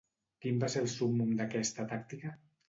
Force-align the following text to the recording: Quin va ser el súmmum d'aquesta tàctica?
Quin 0.45 0.55
va 0.63 0.69
ser 0.75 0.81
el 0.83 0.89
súmmum 0.93 1.35
d'aquesta 1.43 1.87
tàctica? 1.93 2.35